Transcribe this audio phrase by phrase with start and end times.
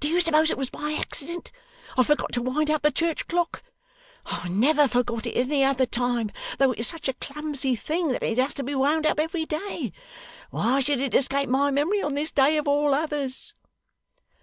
[0.00, 1.50] Do you suppose it was by accident,
[1.96, 3.62] I forgot to wind up the church clock?
[4.26, 8.22] I never forgot it at any other time, though it's such a clumsy thing that
[8.22, 9.94] it has to be wound up every day.
[10.50, 13.54] Why should it escape my memory on this day of all others?